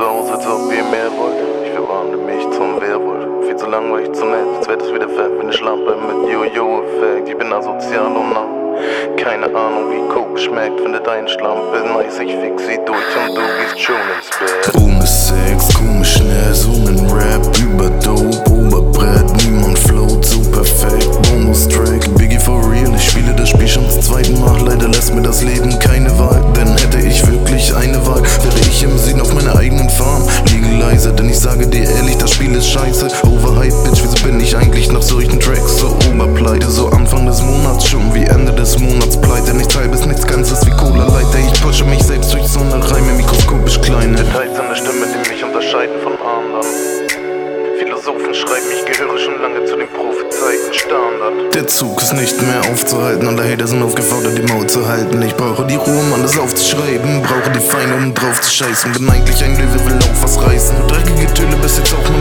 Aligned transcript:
so 0.00 0.06
aus, 0.06 0.30
als 0.30 0.46
ob 0.46 0.72
ihr 0.72 0.84
mehr 0.84 1.10
wollt. 1.18 1.36
Ich 1.64 1.72
verwandle 1.72 2.16
mich 2.16 2.42
zum 2.56 2.80
Werwolf. 2.80 3.46
Viel 3.46 3.56
zu 3.56 3.66
langweilig, 3.66 4.12
zu 4.12 4.24
nett. 4.24 4.46
Jetzt 4.54 4.68
wird 4.68 4.82
es 4.82 4.94
wieder 4.94 5.08
fett 5.08 5.32
wie 5.36 5.42
eine 5.42 5.52
Schlampe 5.52 5.94
mit 5.94 6.32
Jojo-Effekt. 6.32 7.28
Ich 7.28 7.36
bin 7.36 7.52
asozial 7.52 8.06
und 8.06 8.32
nah. 8.32 8.48
Keine 9.16 9.46
Ahnung, 9.46 9.90
wie 9.90 10.12
Coke 10.12 10.38
schmeckt. 10.38 10.80
Findet 10.80 11.06
ein 11.06 11.28
Schlampe 11.28 11.84
nice, 11.84 12.18
ich 12.18 12.34
fix 12.34 12.66
sie 12.66 12.78
durch 12.86 13.10
und 13.20 13.36
du 13.36 13.42
gehst 13.60 13.78
schon 13.78 13.96
ins 14.16 14.30
Bett. 14.38 14.82
Ohne 14.82 15.06
Sex, 15.06 15.74
komisch 15.74 16.14
schnell, 16.14 16.54
so 16.54 16.72
leise, 31.00 31.12
denn 31.14 31.30
ich 31.30 31.38
sage 31.38 31.66
dir 31.66 31.88
ehrlich, 31.88 32.16
das 32.16 32.32
Spiel 32.32 32.54
ist 32.54 32.68
scheiße. 32.68 33.08
Overhype, 33.24 33.74
Bitch, 33.84 34.02
wieso 34.02 34.26
bin 34.26 34.38
ich 34.40 34.56
eigentlich 34.56 34.92
nach 34.92 35.02
solchen 35.02 35.40
Tracks 35.40 35.69
Der 51.60 51.68
Zug 51.68 52.00
ist 52.00 52.14
nicht 52.14 52.40
mehr 52.40 52.72
aufzuhalten, 52.72 53.28
alle 53.28 53.44
Hater 53.44 53.66
sind 53.66 53.82
aufgefordert, 53.82 54.38
die 54.38 54.50
Maul 54.50 54.66
zu 54.66 54.88
halten. 54.88 55.20
Ich 55.20 55.36
brauche 55.36 55.66
die 55.66 55.74
Ruhe, 55.74 56.00
um 56.00 56.14
alles 56.14 56.38
aufzuschreiben, 56.38 57.20
brauche 57.20 57.50
die 57.50 57.60
Feinde, 57.60 57.96
um 57.96 58.14
drauf 58.14 58.40
zu 58.40 58.50
scheißen. 58.50 58.92
Bin 58.92 59.10
eigentlich 59.10 59.44
ein 59.44 59.58
Löwe, 59.58 59.84
will 59.84 59.98
auch 59.98 60.22
was 60.22 60.40
reißen. 60.40 60.74
Dreckige 60.88 61.26
Töne, 61.34 61.56
bist 61.56 61.76
jetzt 61.76 61.92
auch 61.92 62.08
nur 62.08 62.19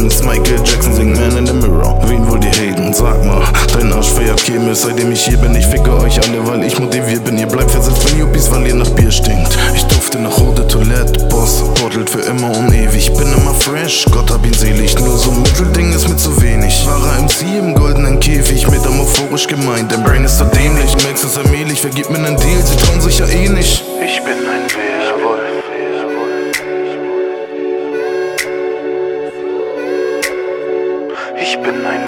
Adams, 0.00 0.22
Michael 0.22 0.64
Jackson 0.64 0.94
singt 0.94 1.16
Man 1.20 1.36
in 1.36 1.46
the 1.46 1.52
Mirror. 1.52 2.00
Wen 2.08 2.26
wollt 2.26 2.42
ihr 2.42 2.52
haten? 2.52 2.90
Sag 2.94 3.22
mal, 3.22 3.42
dein 3.74 3.92
Arsch 3.92 4.08
feiert 4.08 4.40
Chemis, 4.40 4.80
seitdem 4.80 5.12
ich 5.12 5.26
hier 5.26 5.36
bin, 5.36 5.54
ich 5.54 5.66
ficke 5.66 5.92
euch 5.92 6.18
alle, 6.22 6.46
weil 6.46 6.64
ich 6.64 6.78
motiviert 6.78 7.22
bin. 7.24 7.36
Ihr 7.36 7.46
bleibt 7.46 7.70
versetzt 7.70 8.02
bei 8.06 8.18
Yuppies, 8.18 8.50
weil 8.50 8.66
ihr 8.66 8.76
nach 8.76 8.88
Bier 8.90 9.10
stinkt. 9.10 9.58
Ich 9.74 9.84
dufte 9.84 10.18
nach 10.18 10.38
rote 10.38 10.66
Toilette, 10.66 11.26
Boss, 11.26 11.62
bottelt 11.82 12.08
für 12.08 12.20
immer 12.20 12.50
und 12.56 12.72
ewig. 12.72 13.12
Bin 13.12 13.30
immer 13.30 13.52
fresh, 13.52 14.06
Gott 14.10 14.30
hab 14.30 14.46
ihn 14.46 14.54
selig, 14.54 14.98
nur 14.98 15.18
so 15.18 15.32
ein 15.32 15.42
Mittelding 15.42 15.92
ist 15.92 16.08
mir 16.08 16.16
zu 16.16 16.40
wenig. 16.40 16.86
Wahrer 16.86 17.20
MC 17.20 17.58
im 17.58 17.74
goldenen 17.74 18.18
Käfig, 18.20 18.66
metamophorisch 18.70 19.48
gemeint, 19.48 19.92
dein 19.92 20.02
Brain 20.02 20.24
ist 20.24 20.38
so 20.38 20.44
dämlich. 20.44 20.96
Max 21.04 21.24
ist 21.24 21.36
allmählich, 21.36 21.84
wer 21.84 21.90
gibt 21.90 22.08
mir 22.08 22.20
nen 22.20 22.38
Deal? 22.38 22.62
Sie 22.64 22.76
trauen 22.76 23.02
sich 23.02 23.18
ja 23.18 23.26
eh 23.26 23.50
nicht. 23.50 23.84
Ich 24.02 24.18
bin 24.24 24.48
ein 24.48 24.59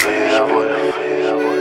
Ich 0.02 0.08
bin 0.08 0.16
ein 0.16 0.30
Werwolf. 0.32 0.94
Ich 0.98 1.51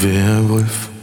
Werwolf. 0.00 0.97